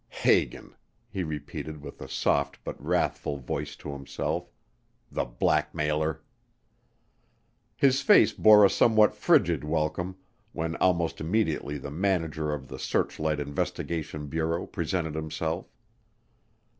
"Hagan," 0.09 0.75
he 1.11 1.21
repeated 1.21 1.79
with 1.83 2.01
a 2.01 2.07
soft 2.09 2.57
but 2.63 2.83
wrathful 2.83 3.37
voice 3.37 3.75
to 3.75 3.91
himself. 3.93 4.49
"The 5.11 5.25
blackmailer!" 5.25 6.23
His 7.75 8.01
face 8.01 8.33
bore 8.33 8.65
a 8.65 8.69
somewhat 8.71 9.13
frigid 9.15 9.63
welcome, 9.63 10.17
when 10.53 10.75
almost 10.77 11.21
immediately 11.21 11.77
the 11.77 11.91
manager 11.91 12.51
of 12.51 12.67
the 12.67 12.79
Searchlight 12.79 13.39
Investigation 13.39 14.25
Bureau 14.25 14.65
presented 14.65 15.13
himself. 15.13 15.67